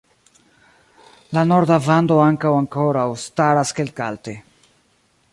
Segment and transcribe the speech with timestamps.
[1.37, 4.35] La norda vando ankaŭ ankoraŭ staras kelkalte.